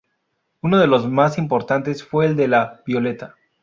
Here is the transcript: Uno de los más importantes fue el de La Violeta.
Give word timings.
Uno 0.63 0.79
de 0.79 0.87
los 0.87 1.07
más 1.07 1.37
importantes 1.37 2.03
fue 2.03 2.25
el 2.25 2.35
de 2.35 2.47
La 2.47 2.81
Violeta. 2.87 3.35